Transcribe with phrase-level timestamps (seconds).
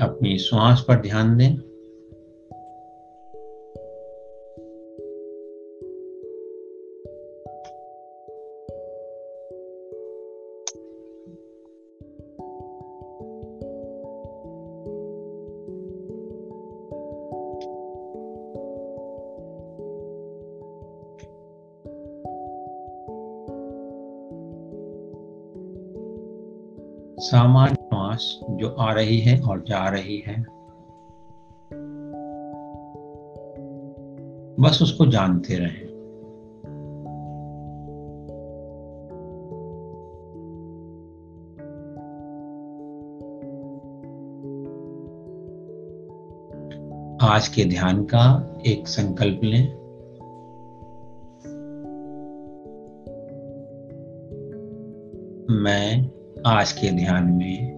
[0.00, 1.73] अपनी श्वास पर ध्यान दें।
[28.78, 30.42] आ रही है और जा रही है।
[34.60, 35.84] बस उसको जानते रहें।
[47.22, 49.84] आज के ध्यान का एक संकल्प लें।
[55.50, 56.10] मैं
[56.46, 57.73] आज के ध्यान में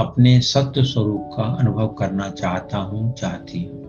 [0.00, 3.80] अपने सत्य स्वरूप का अनुभव करना चाहता हूँ, चाहती हूँ।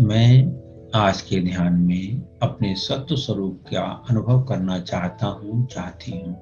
[0.00, 0.60] मैं
[0.94, 6.32] आज के ध्यान में अपने सत्य स्वरूप का अनुभव करना चाहता हूँ, चाहती हूँ।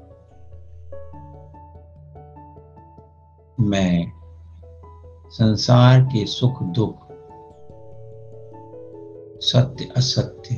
[3.60, 4.12] मैं
[5.28, 7.08] संसार के सुख, दुख,
[9.40, 10.54] सत्य, असत्य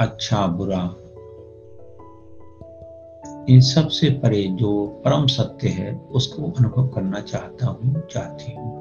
[0.00, 0.94] अच्छा बुरा
[3.48, 8.78] इन सबसे परे जो परम सत्य है, उसको अनुभव करना चाहता हूँ, चाहती हूँ।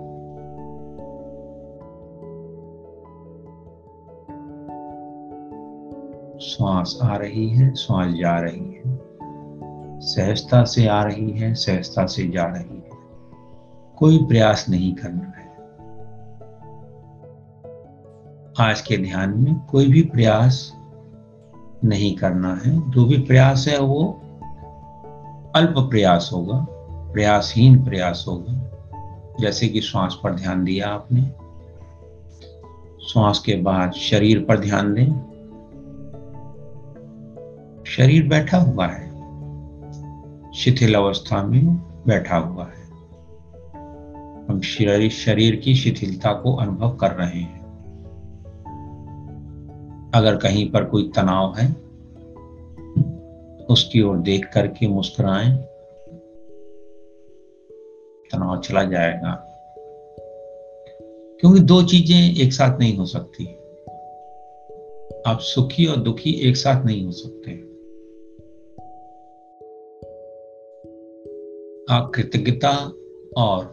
[6.40, 9.00] श्वास आ रही है, श्वास जा रही है।
[10.00, 12.90] सहजता से आ रही है, सहजता से जा रही है।
[13.98, 15.48] कोई प्रयास नहीं करना है।
[18.70, 20.74] आज के ध्यान में कोई भी प्रयास
[21.84, 24.22] नहीं करना है। जो भी प्रयास है, वो
[25.58, 26.68] अल्प प्रयास होगा,
[27.14, 28.64] प्रयासहीन प्रयास होगा।
[29.40, 31.22] जैसे कि श्वास पर ध्यान दिया आपने,
[33.08, 35.12] श्वास के बाद शरीर पर ध्यान दें।
[37.86, 39.08] शरीर बैठा हुआ है,
[40.54, 41.76] शिथिल अवस्था में
[42.08, 42.92] बैठा हुआ है।
[44.50, 47.62] हम शरीर शरीर की शिथिलता को अनुभव कर रहे हैं।
[50.14, 51.87] अगर कहीं पर कोई तनाव है
[53.78, 55.52] उसकी ओर देख करके मुस्कुराएँ।
[58.32, 59.44] तनाव चला जाएगा।
[61.40, 63.46] क्योंकि दो चीज़ें एक साथ नहीं हो सकती।
[65.28, 67.52] आप सुखी और दुखी एक साथ नहीं हो सकते।
[71.94, 72.76] आप कृतज्ञता
[73.38, 73.66] और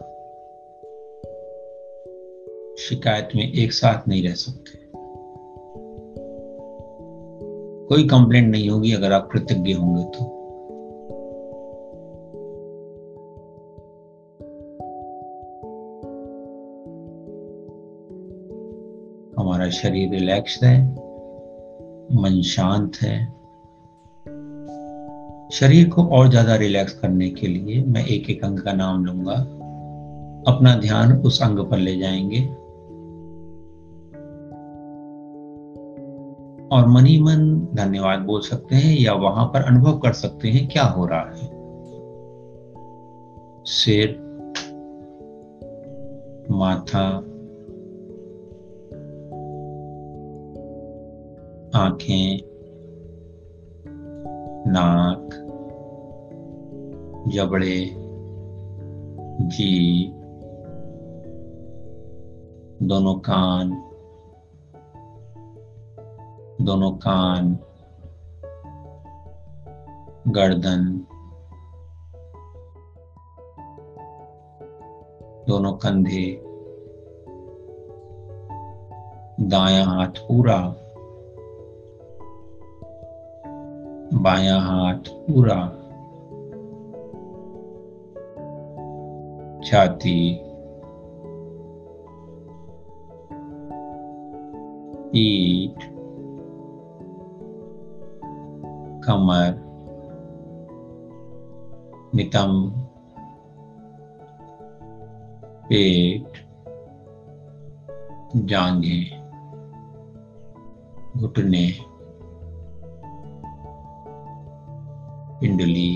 [2.79, 4.84] शिकायत में एक साथ नहीं रह सकते।
[7.89, 10.35] कोई कंप्लेंट नहीं होगी अगर आप कृतज्ञ होंगे तो।
[19.39, 20.91] हमारा शरीर रिलैक्स है,
[22.15, 23.35] मन शांत है।
[25.51, 29.35] शरीर को और ज़्यादा रिलैक्स करने के लिए मैं एक एक अंग का नाम लूँगा।
[30.53, 32.64] अपना ध्यान उस अंग पर ले जाएँगे।
[36.75, 40.83] और मनी मन धन्यवाद बोल सकते हैं या वहाँ पर अनुभव कर सकते हैं क्या
[40.83, 41.55] हो रहा है।
[43.65, 44.25] सिर,
[46.51, 47.07] माथा,
[51.79, 52.39] आँखें,
[54.67, 55.29] नाक,
[57.27, 57.91] जबड़े
[59.41, 60.07] जी
[62.83, 63.84] दोनों कान
[66.61, 67.47] दोनों कान
[70.27, 70.83] गर्दन
[75.47, 76.25] दोनों कंधे
[79.39, 80.57] दाया हाथ पूरा
[84.21, 85.59] बाया हाथ पूरा
[89.65, 90.41] छाती
[95.11, 95.94] पीठ
[99.05, 99.51] कमर
[102.15, 102.81] नितंब
[105.69, 106.37] पेट
[108.49, 109.21] जांघें
[111.17, 111.65] घुटने
[115.39, 115.89] पिंडली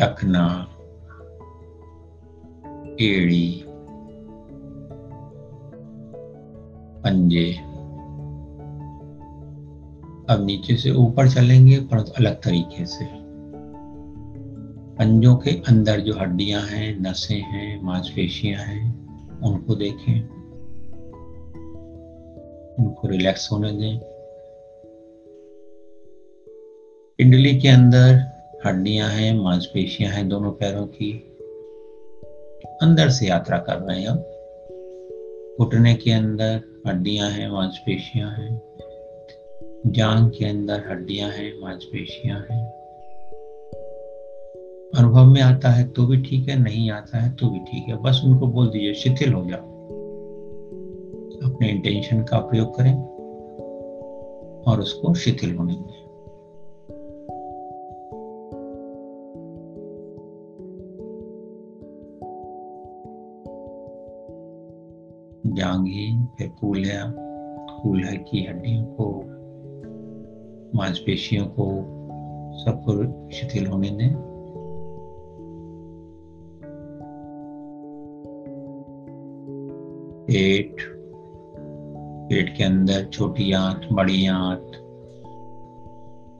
[0.00, 0.44] टखना
[3.00, 3.46] एड़ी
[7.04, 7.69] पंजे
[10.30, 13.04] अब नीचे से ऊपर चलेंगे परंतु अलग तरीके से।
[14.96, 19.10] पंजों के अंदर जो हड्डियाँ हैं, नसें हैं, मांसपेशियाँ हैं,
[19.40, 20.28] उनको देखें।
[22.84, 23.98] उनको रिलैक्स होने दें।
[27.18, 28.20] पिंडली के अंदर
[28.66, 31.12] हड्डियाँ हैं, मांसपेशियाँ हैं दोनों पैरों की।
[32.82, 34.18] अंदर से यात्रा कर रहे हैं अब
[35.60, 38.79] घुटने के अंदर हड्डियाँ हैं, मांसपेशियाँ हैं।
[39.86, 42.66] जांग के अंदर हड्डियाँ हैं, मांसपेशियाँ हैं।
[44.98, 47.96] अनुभव में आता है तो भी ठीक है, नहीं आता है तो भी ठीक है।
[47.96, 49.70] बस उनको बोल दीजिए, शिथिल हो जाओ।
[51.50, 52.94] अपने इंटेंशन का प्रयोग करें
[54.62, 56.00] और उसको शिथिल होने दें।
[65.56, 67.12] जांगी फिर कूल्हा
[67.82, 69.36] कूल्हा की हड्डियों को
[70.74, 71.66] मांसपेशियों को
[72.58, 72.92] सबको
[73.30, 74.14] शिथिल होने दें।
[80.26, 80.76] पेट
[82.28, 84.72] पेट के अंदर छोटी आंत, बड़ी आंत,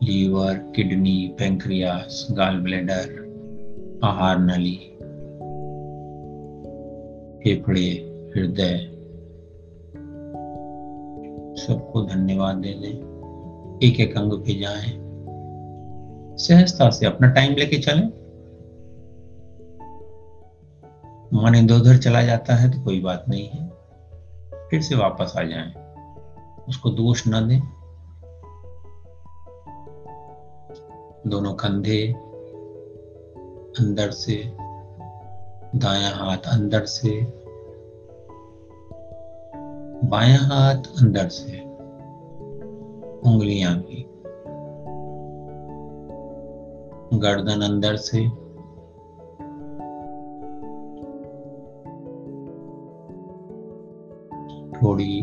[0.02, 3.30] liver, kidney, pancreas, gall bladder,
[4.04, 4.76] आहार नली,
[7.44, 7.88] फेफड़े,
[8.36, 8.78] हृदय,
[11.56, 13.19] सबको धन्यवाद दे दें।
[13.82, 14.98] एक एक अंग पे जाए।
[16.36, 18.08] सहजता से अपना टाइम लेके चलें।
[21.34, 23.68] मन इधर उधर चला जाता है तो कोई बात नहीं है।
[24.70, 25.74] फिर से वापस आ जाएँ।
[26.68, 27.60] उसको दोष न दें।
[31.26, 32.12] दोनों कंधे
[33.80, 34.56] अंदर से,
[35.78, 37.20] दाया हाथ अंदर से,
[40.08, 41.69] बाया हाथ अंदर से।
[43.24, 44.06] उंगलियाँ भी।
[47.18, 48.28] गर्दन अंदर से।
[54.82, 55.22] थोड़ी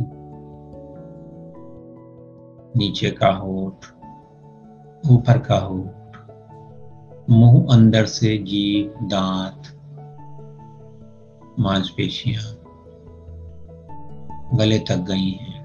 [2.78, 3.86] नीचे का होठ,
[5.12, 5.94] ऊपर का होठ,
[7.30, 9.64] मुँह अंदर से जीभ, दांत,
[11.60, 12.44] मांसपेशियाँ,
[14.58, 15.57] गले तक गई हैं।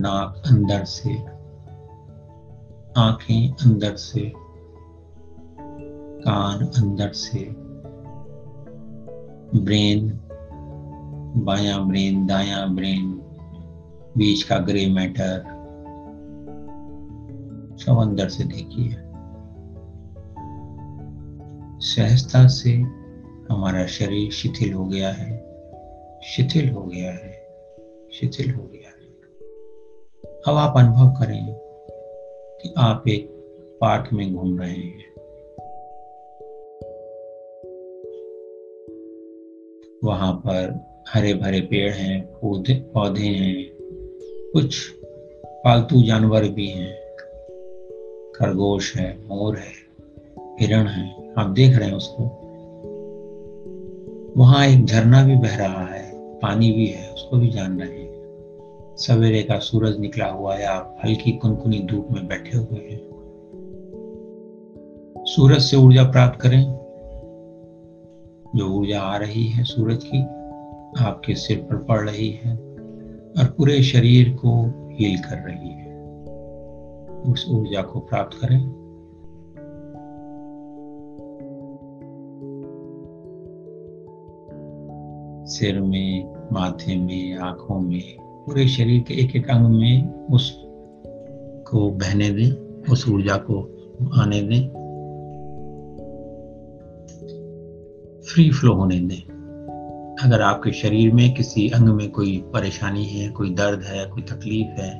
[0.00, 1.14] नाक अंदर से,
[2.96, 4.32] आँखें अंदर से,
[6.24, 7.38] कान अंदर से,
[9.60, 10.20] ब्रेन,
[11.36, 13.12] बाया ब्रेन, दाया ब्रेन,
[14.16, 15.42] बीच का ग्रे मैटर,
[17.76, 18.96] सब अंदर से देखिए।
[21.80, 22.72] सहजता से
[23.50, 25.38] हमारा शरीर शिथिल हो गया है,
[26.24, 27.32] शिथिल हो गया है,
[28.12, 28.79] शिथिल हो गया
[30.48, 31.54] अब आप अनुभव करें
[32.62, 33.28] कि आप एक
[33.80, 35.04] पार्क में घूम रहे हैं।
[40.04, 43.70] वहाँ पर हरे भरे पेड़ हैं, पौधे पौधे हैं,
[44.52, 44.90] कुछ
[45.44, 46.94] पालतू जानवर भी हैं।
[48.32, 49.72] खरगोश है, मोर है,
[50.60, 52.24] हिरण है, आप देख रहे हैं उसको।
[54.36, 58.09] वहाँ एक झरना भी बह रहा है, पानी भी है, उसको भी जान रहे हैं।
[59.00, 63.00] सवेरे का सूरज निकला हुआ है, आप हल्की कुनकुनी धूप में बैठे हुए हैं।
[65.18, 66.64] सूरज से ऊर्जा प्राप्त करें।
[68.56, 70.22] जो ऊर्जा आ रही है सूरज की,
[71.04, 72.56] आपके सिर पर पड़ रही है
[73.38, 76.04] और पूरे शरीर को हील कर रही है।
[77.32, 78.62] उस ऊर्जा को प्राप्त करें।
[85.46, 90.50] सिर में, माथे में, आँखों में पूरे शरीर के एक एक अंग में उस
[91.66, 92.50] को बहने दें,
[92.92, 93.58] उस ऊर्जा को
[94.20, 94.62] आने दें।
[98.22, 103.54] फ्री फ्लो होने दें। अगर आपके शरीर में किसी अंग में कोई परेशानी है, कोई
[103.54, 104.90] दर्द है, कोई तकलीफ़ है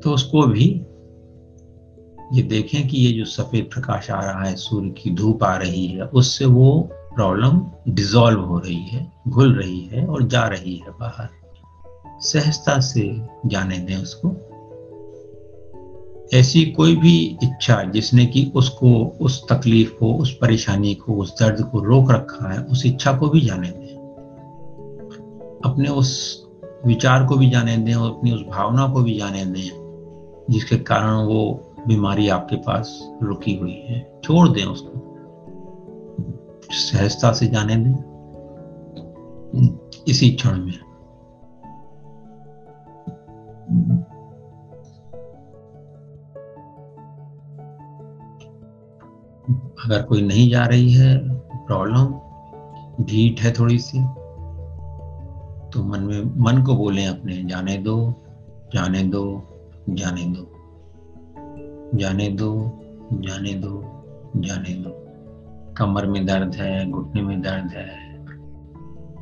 [0.00, 0.66] तो उसको भी
[2.32, 5.86] ये देखें कि ये जो सफ़ेद प्रकाश आ रहा है, सूर्य की धूप आ रही
[5.86, 10.90] है, उससे वो प्रॉब्लम डिजॉल्व हो रही है, घुल रही है और जा रही है
[11.00, 11.43] बाहर।
[12.20, 14.54] सहजता से जाने दें उसको।
[16.34, 21.62] ऐसी कोई भी इच्छा जिसने कि उसको, उस तकलीफ़ को, उस परेशानी को, उस दर्द
[21.62, 23.94] को रोक रखा है, उस इच्छा को भी जाने दें।
[25.64, 26.44] अपने उस
[26.86, 29.84] विचार को भी जाने दें और अपनी उस भावना को भी जाने दें,
[30.50, 35.00] जिसके कारण वो बीमारी आपके पास रुकी हुई है। छोड़ दें उसको।
[36.70, 38.14] सहजता से जाने दें।
[40.08, 40.93] इसी क्षण में।
[49.84, 52.04] अगर कोई नहीं जा रही है प्रॉब्लम
[53.04, 53.98] भीट है थोड़ी सी
[55.70, 58.14] तो मन में, मन को बोले अपने, जाने दो
[58.74, 59.42] जाने दो
[59.90, 60.50] जाने दो।
[61.94, 62.80] जाने दो
[63.12, 63.82] जाने दो
[64.36, 64.90] जाने दो।
[65.74, 67.90] कमर में दर्द है, घुटने में दर्द है,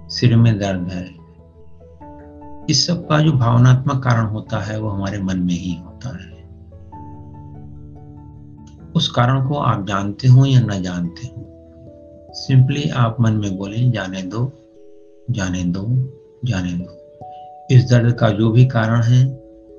[0.08, 1.21] सिर में दर्द है।
[2.70, 6.32] इस सब का जो भावनात्मक कारण होता है, वो हमारे मन में ही होता है।
[8.92, 11.42] उस कारण को आप जानते हो या न जानते हो
[12.34, 14.52] सिंपली आप मन में बोले, जाने दो
[15.30, 15.86] जाने दो
[16.44, 16.98] जाने दो।
[17.70, 19.26] इस दर्द का जो भी कारण है,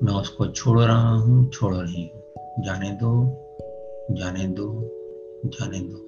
[0.02, 2.22] मैं उसको छोड़ रहा हूँ, छोड़ रही हूँ।
[2.64, 3.40] जाने दो
[4.10, 4.90] जाने दो
[5.46, 6.00] जाने दो।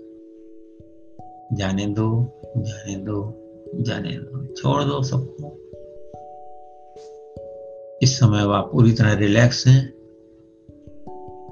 [1.53, 3.35] जाने दो जाने दो
[3.81, 5.66] जाने दो। छोड़ दो सबको।
[8.03, 9.93] इस समय आप पूरी तरह रिलैक्स हैं।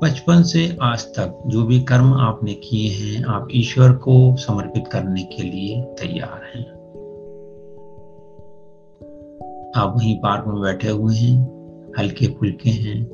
[0.03, 5.23] बचपन से आज तक जो भी कर्म आपने किए हैं, आप ईश्वर को समर्पित करने
[5.23, 6.65] के लिए तैयार हैं।
[9.77, 11.37] आप वहीं पार्क में बैठे हुए हैं,
[11.99, 13.11] हल्के फुल्के हैं,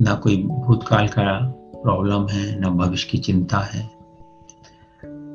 [0.00, 1.40] ना कोई भूतकाल का
[1.82, 3.86] प्रॉब्लम है, ना भविष्य की चिंता है।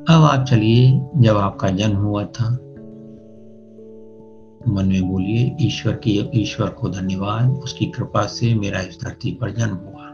[0.10, 2.64] अब आप चलिए, जब आपका जन्म हुआ था
[4.67, 9.51] मन में बोलिए, ईश्वर की, ईश्वर को धन्यवाद। उसकी कृपा से मेरा इस धरती पर
[9.51, 10.05] जन्म हुआ।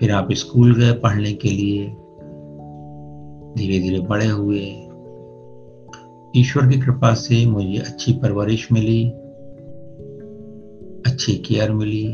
[0.00, 1.88] फिर आप स्कूल गए पढ़ने के लिए।
[3.58, 4.82] धीरे धीरे बड़े हुए।
[6.36, 9.10] ईश्वर की कृपा से मुझे अच्छी परवरिश मिली।
[11.10, 12.08] अच्छी केयर मिली।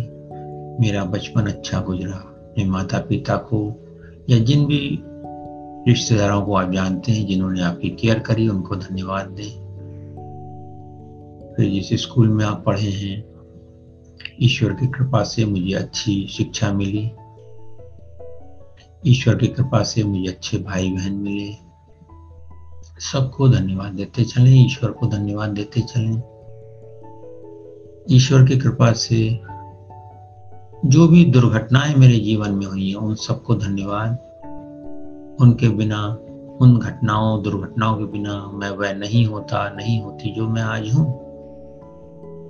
[0.81, 3.85] मेरा बचपन अच्छा गुजरा। अपने माता पिता को
[4.31, 4.99] या जिन भी
[5.89, 9.62] रिश्तेदारों को आप जानते हैं, जिन्होंने आपकी केयर करी, उनको धन्यवाद दें।
[11.63, 13.25] फिर जिस स्कूल में आप पढ़े हैं।
[14.43, 17.11] ईश्वर की कृपा से मुझे अच्छी शिक्षा मिली।
[19.07, 21.53] ईश्वर की कृपा से मुझे अच्छे भाई बहन मिले।
[23.01, 26.17] सबको धन्यवाद देते चलें, ईश्वर को धन्यवाद देते चलें।
[28.11, 29.41] ईश्वर की कृपा से
[30.85, 34.11] जो भी दुर्घटनाएँ मेरे जीवन में हुई हैं, उन सबको धन्यवाद।
[35.41, 36.07] उनके बिना,
[36.61, 41.22] उन घटनाओं, दुर्घटनाओं के बिना मैं वह नहीं होता, नहीं होती जो मैं आज हूँ।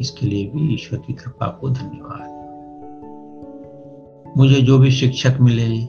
[0.02, 2.42] इसके लिए भी ईश्वर की कृपा को धन्यवाद।
[4.36, 5.84] मुझे जो भी शिक्षक मिले,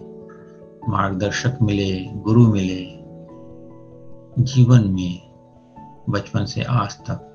[0.89, 2.85] मार्गदर्शक मिले, गुरु मिले,
[4.43, 5.21] जीवन में,
[6.09, 7.29] बचपन से आज तक,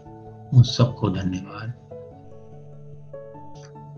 [0.54, 1.73] उन सबको धन्यवाद।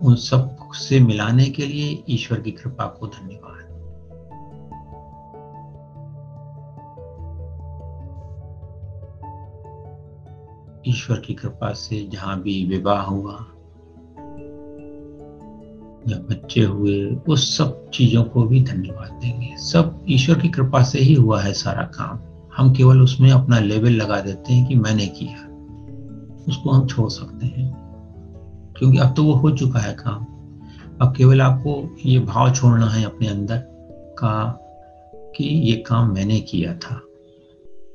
[0.03, 3.60] उन सबसे मिलाने के लिए ईश्वर की कृपा को धन्यवाद।
[10.87, 13.47] ईश्वर की कृपा से जहाँ भी विवाह हुआ,
[16.07, 20.99] या बच्चे हुए उस सब चीज़ों को भी धन्यवाद देंगे। सब ईश्वर की कृपा से
[20.99, 22.19] ही हुआ है सारा काम।
[22.57, 25.47] हम केवल उसमें अपना लेवल लगा देते हैं कि मैंने किया।
[26.47, 27.73] उसको हम छोड़ सकते हैं।
[28.77, 30.25] क्योंकि अब तो वो हो चुका है काम।
[31.01, 33.57] अब केवल आपको ये भाव छोड़ना है अपने अंदर
[34.19, 34.57] का
[35.35, 37.01] कि ये काम मैंने किया था।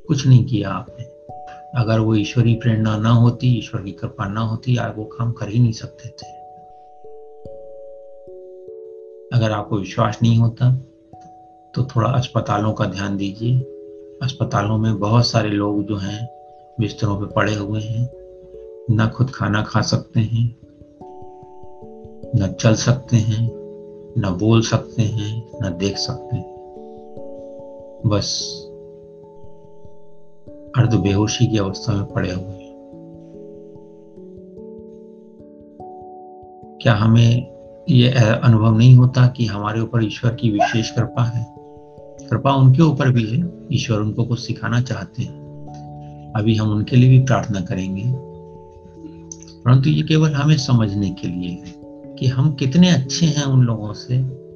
[0.09, 1.06] कुछ नहीं किया आपने।
[1.77, 5.49] अगर वो ईश्वरी प्रेरणा ना होती, ईश्वर की कृपा ना होती, आप वो काम कर
[5.49, 6.37] ही नहीं सकते थे।
[9.37, 10.71] अगर आपको विश्वास नहीं होता
[11.75, 13.59] तो थोड़ा अस्पतालों का ध्यान दीजिए।
[14.23, 16.29] अस्पतालों में बहुत सारे लोग जो हैं,
[16.81, 18.09] बिस्तरों पे पड़े हुए हैं,
[18.91, 20.57] न खुद खाना खा सकते हैं,
[22.37, 23.51] न चल सकते हैं,
[24.19, 26.57] न बोल सकते हैं, न देख सकते हैं।
[28.07, 28.66] बस
[30.77, 32.77] अर्ध बेहोशी की अवस्था में पड़े हुए हैं।
[36.83, 37.57] क्या हमें
[37.89, 38.11] ये
[38.45, 41.47] अनुभव नहीं होता कि हमारे ऊपर ईश्वर की विशेष कृपा है?
[42.31, 45.47] कृपा उनके ऊपर भी है। ईश्वर उनको कुछ सिखाना चाहते हैं।
[46.37, 48.05] अभी हम उनके लिए भी प्रार्थना करेंगे।
[49.61, 51.75] परंतु ये केवल हमें समझने के लिए है
[52.15, 54.47] कि हम कितने अच्छे हैं उन लोगों से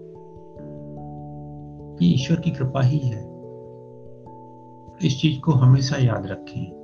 [1.97, 3.40] कि ईश्वर की कृपा ही है।
[5.05, 6.81] इस चीज़ को हमेशा याद रखें।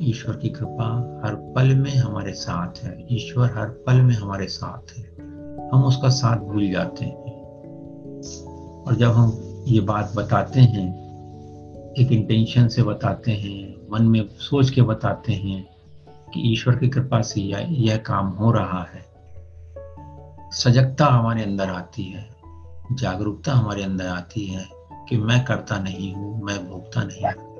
[0.00, 4.98] ईश्वर की कृपा हर पल में हमारे साथ है। ईश्वर हर पल में हमारे साथ
[4.98, 5.04] है।
[5.72, 7.42] हम उसका साथ भूल जाते हैं।
[8.82, 11.02] और जब हम ये बात बताते हैं
[11.98, 15.68] एक इंटेंशन से बताते हैं मन में सोच के बताते हैं
[16.34, 19.12] कि ईश्वर की कृपा से यह, काम हो रहा है।
[20.50, 22.31] सजगता हमारे अंदर आती है।
[22.92, 24.68] जागरूकता हमारे अंदर आती है
[25.08, 27.52] कि मैं करता नहीं हूँ, मैं भोगता नहीं हूँ।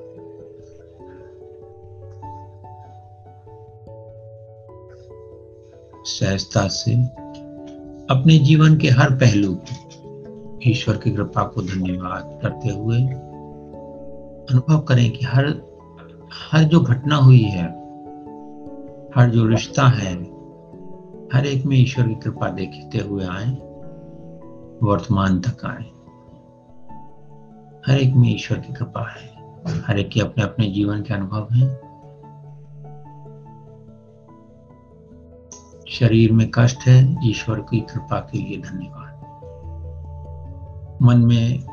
[6.05, 6.95] सहजता से
[8.15, 9.59] अपने जीवन के हर पहलू
[10.71, 12.99] ईश्वर की कृपा को धन्यवाद करते हुए
[14.51, 15.45] अनुभव करें कि हर
[16.51, 17.67] हर जो घटना हुई है,
[19.17, 20.15] हर जो रिश्ता है,
[21.33, 23.72] हर एक में ईश्वर की कृपा देखते हुए आए।
[24.83, 25.93] वर्तमान तक आए
[27.87, 29.33] हर एक में ईश्वर की कृपा है।
[29.81, 31.69] हर एक के अपने अपने जीवन के अनुभव हैं।
[35.89, 39.13] शरीर में कष्ट है, ईश्वर की कृपा के लिए धन्यवाद।
[41.03, 41.65] मन में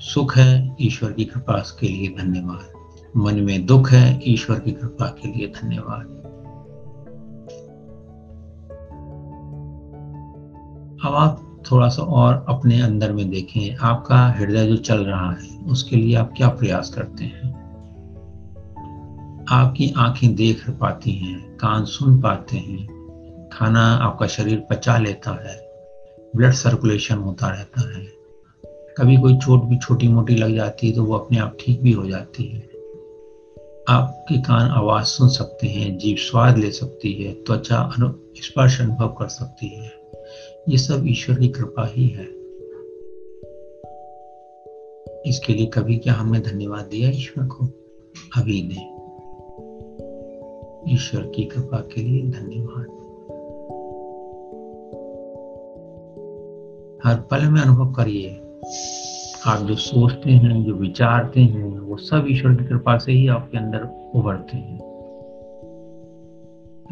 [0.00, 2.72] सुख है, ईश्वर की कृपा के लिए धन्यवाद।
[3.16, 6.18] मन में दुख है, ईश्वर की कृपा के लिए धन्यवाद।
[11.04, 15.58] अब आप थोड़ा सा और अपने अंदर में देखें, आपका हृदय जो चल रहा है,
[15.58, 17.58] उसके लिए आप क्या प्रयास करते हैं?
[19.50, 22.86] आपकी आँखें देख पाती हैं, कान सुन पाते हैं,
[23.52, 25.68] खाना आपका शरीर पचा लेता है,
[26.36, 28.18] ब्लड सर्कुलेशन होता रहता है।
[28.98, 31.92] कभी कोई चोट भी छोटी मोटी लग जाती है तो वो अपने आप ठीक भी
[31.92, 32.68] हो जाती है।
[33.88, 39.08] आपके कान आवाज़ सुन सकते हैं जीव स्वाद ले सकती है, त्वचा अनु, स्पर्श अनुभव
[39.08, 39.97] कर सकती है।
[40.68, 42.26] ये सब ईश्वर की कृपा ही है।
[45.26, 47.66] इसके लिए कभी क्या हमने धन्यवाद दिया ईश्वर को?
[48.36, 48.98] अभी नहीं।
[50.94, 52.86] ईश्वर की कृपा के लिए धन्यवाद।
[57.04, 58.30] हर पल में अनुभव करिए।
[59.46, 63.58] आप जो सोचते हैं, जो विचारते हैं, वो सब ईश्वर की कृपा से ही आपके
[63.58, 64.78] अंदर उभरते हैं।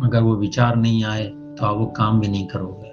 [0.04, 2.85] अगर वो विचार नहीं आए तो आप वो काम भी नहीं करोगे।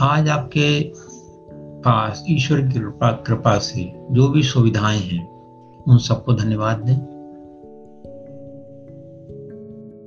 [0.00, 0.92] आज आपके
[1.84, 5.28] पास, ईश्वर की कृपा कृपा से जो भी सुविधाएँ हैं,
[5.82, 6.96] उन सबको धन्यवाद दें।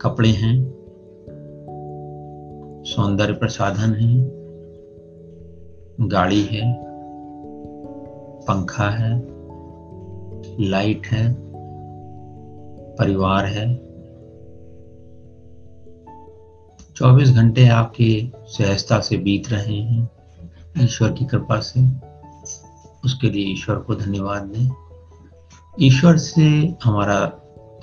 [0.01, 0.73] कपड़े हैं,
[2.85, 4.23] सौंदर्य प्रसाधन है,
[6.07, 6.73] गाड़ी है,
[8.41, 9.27] पंखा है,
[10.69, 11.35] लाइट है,
[12.95, 13.90] परिवार है
[17.01, 20.09] 24 घंटे आपके सहजता से बीत रहे हैं।
[20.81, 21.85] ईश्वर की कृपा से।
[23.05, 24.71] उसके लिए ईश्वर को धन्यवाद दें।
[25.79, 27.25] ईश्वर से हमारा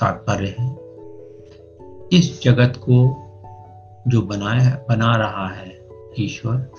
[0.00, 0.76] तात्पर्य है।
[2.12, 2.94] इस जगत को
[4.08, 6.70] जो बनाया, बना रहा है ईश्वर,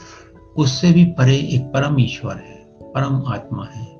[0.58, 3.97] उससे भी परे एक परम ईश्वर है, परम आत्मा है।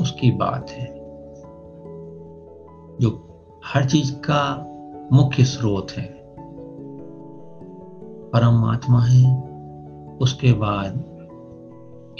[0.00, 0.94] उसकी बात है।
[3.00, 4.72] जो हर चीज़ का
[5.12, 6.16] मुख्य स्रोत है।
[8.30, 9.42] परमात्मा है,
[10.20, 11.16] उसके बाद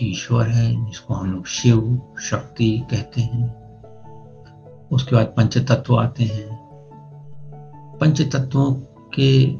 [0.02, 3.66] ईश्वर है, जिसको हम लोग शिव शक्ति कहते हैं।
[4.92, 6.66] उसके बाद पंच तत्व आते हैं।
[8.00, 8.74] पंच तत्वों
[9.14, 9.56] के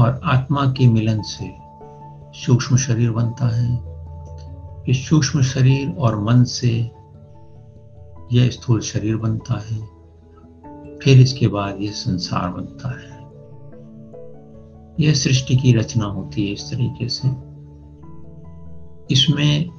[0.00, 1.54] और आत्मा के मिलन से
[2.38, 3.90] सूक्ष्म शरीर बनता है।
[4.88, 6.90] इस सूक्ष्म शरीर और मन से
[8.32, 9.99] यह स्थूल शरीर बनता है।
[11.02, 13.20] फिर इसके बाद यह संसार बनता है।
[15.00, 17.28] यह सृष्टि की रचना होती है इस तरीके से।
[19.14, 19.70] इसमें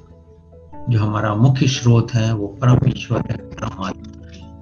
[0.88, 4.12] जो हमारा मुख्य स्रोत है, वो परम ईश्वर है, परमात्मा है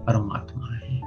[0.01, 1.01] परमात्मा है।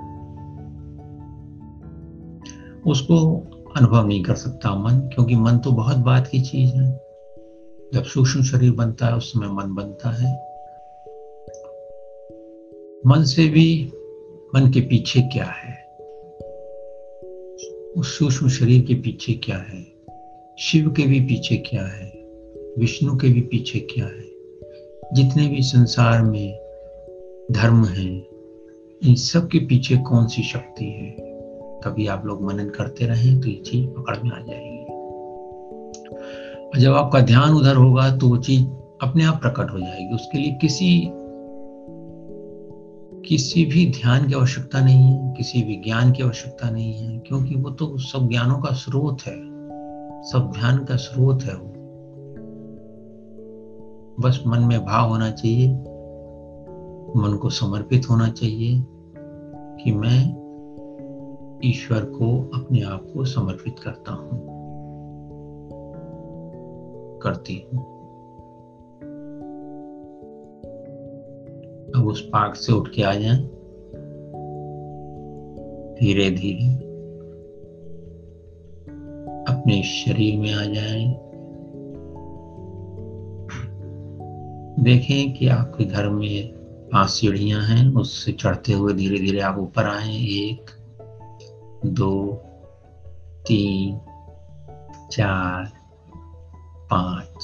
[2.88, 3.36] उसको
[3.78, 6.92] अनुभव नहीं कर सकता मन, क्योंकि मन तो बहुत बात की चीज़ है।
[7.94, 10.34] जब सूक्ष्म शरीर बनता है, उस समय मन बनता है।
[13.08, 13.94] मन से भी
[14.56, 15.98] मन के पीछे क्या है?
[17.98, 19.94] उस सूक्ष्म शरीर के पीछे क्या है?
[20.60, 22.12] शिव के भी पीछे क्या है?
[22.78, 24.26] विष्णु के भी पीछे क्या है?
[25.14, 26.60] जितने भी संसार में
[27.52, 28.26] धर्म हैं,
[29.04, 31.18] इन सब के पीछे कौन सी शक्ति है?
[31.84, 34.84] कभी आप लोग मनन करते रहें तो ये चीज़ पकड़ में आ जाएगी।
[36.68, 38.64] और जब आपका ध्यान उधर होगा तो वो चीज़
[39.02, 41.12] अपने आप प्रकट हो जाएगी। उसके लिए किसी
[43.28, 47.56] किसी भी ध्यान की आवश्यकता नहीं है, किसी भी ज्ञान की आवश्यकता नहीं है, क्योंकि
[47.56, 49.38] वो तो सब ज्ञानों का स्रोत है,
[50.24, 51.70] सब ध्यान का स्रोत है वो।
[54.20, 55.70] बस मन में भाव होना चाहिए,
[57.16, 58.84] मन को समर्पित होना चाहिए
[59.84, 60.44] कि मैं
[61.64, 64.46] ईश्वर को अपने आप को समर्पित करता हूँ,
[67.24, 67.93] करती हूँ।
[72.06, 73.38] उस पार्क से उठ के आ जाए।
[76.00, 76.94] धीरे धीरे
[79.54, 81.20] अपने शरीर में आ जाएँ।
[84.84, 86.48] देखें कि आपके घर में
[86.94, 90.66] पाँच सीढ़ियाँ हैं, उससे चढ़ते हुए धीरे धीरे आप ऊपर आए। एक,
[91.86, 92.42] दो,
[93.48, 94.00] तीन,
[95.12, 95.72] चार,
[96.92, 97.44] पाँच।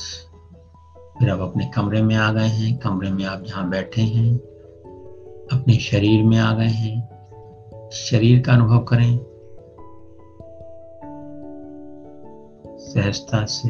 [1.20, 4.49] फिर आप अपने कमरे में आ गए हैं। कमरे में आप जहाँ बैठे हैं
[5.54, 7.10] अपने शरीर में आ गए हैं,
[7.92, 9.20] शरीर का अनुभव करें।
[12.80, 13.70] सहजता से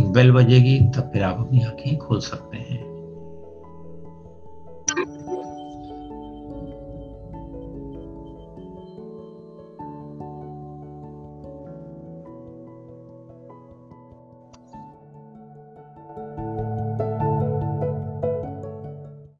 [0.00, 2.87] एक बेल बजेगी, तब फिर आप अपनी आँखें खोल सकते हैं।